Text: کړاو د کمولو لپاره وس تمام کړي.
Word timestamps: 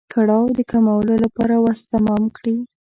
کړاو 0.13 0.43
د 0.57 0.59
کمولو 0.71 1.13
لپاره 1.23 1.55
وس 1.65 1.79
تمام 1.91 2.23
کړي. 2.37 2.55